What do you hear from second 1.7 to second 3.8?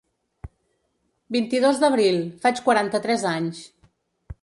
d'abril, faig quaranta-tres anys.